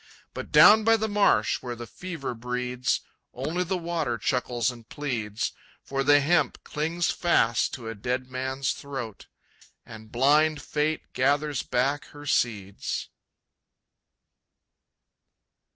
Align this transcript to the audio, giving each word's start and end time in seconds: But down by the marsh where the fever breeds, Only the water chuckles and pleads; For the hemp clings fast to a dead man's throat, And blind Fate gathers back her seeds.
But 0.33 0.51
down 0.51 0.83
by 0.83 0.97
the 0.97 1.07
marsh 1.07 1.61
where 1.61 1.75
the 1.75 1.85
fever 1.85 2.33
breeds, 2.33 3.01
Only 3.35 3.63
the 3.63 3.77
water 3.77 4.17
chuckles 4.17 4.71
and 4.71 4.89
pleads; 4.89 5.51
For 5.83 6.03
the 6.03 6.19
hemp 6.21 6.63
clings 6.63 7.11
fast 7.11 7.75
to 7.75 7.87
a 7.87 7.93
dead 7.93 8.25
man's 8.31 8.71
throat, 8.71 9.27
And 9.85 10.11
blind 10.11 10.59
Fate 10.59 11.13
gathers 11.13 11.61
back 11.61 12.05
her 12.05 12.25
seeds. 12.25 13.09